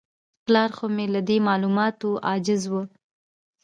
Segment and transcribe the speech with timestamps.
[0.45, 2.73] پلار خو مې له دې معلوماتو عاجز و.